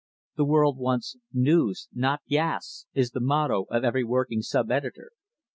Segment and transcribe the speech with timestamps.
[0.35, 5.11] The world wants news, not "gas," is the motto of every working sub editor.